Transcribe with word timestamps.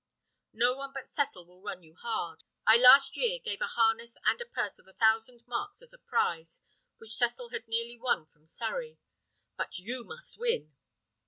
No 0.53 0.73
one 0.75 0.93
but 0.93 1.07
Cecil 1.07 1.45
will 1.45 1.61
run 1.61 1.83
you 1.83 1.93
hard. 1.93 2.41
I 2.65 2.75
last 2.75 3.15
year 3.15 3.37
gave 3.37 3.61
a 3.61 3.67
harness 3.67 4.17
and 4.25 4.41
a 4.41 4.47
purse 4.47 4.79
of 4.79 4.87
a 4.87 4.93
thousand 4.95 5.43
marks 5.45 5.83
as 5.83 5.93
a 5.93 5.99
prize, 5.99 6.63
which 6.97 7.15
Cecil 7.17 7.49
had 7.49 7.67
nearly 7.67 7.99
won 7.99 8.25
from 8.25 8.47
Surrey. 8.47 8.97
But 9.57 9.77
you 9.77 10.03
must 10.03 10.39
win!" 10.39 10.73